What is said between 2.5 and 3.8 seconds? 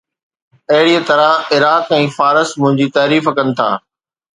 منهنجي تعريف ڪن ٿا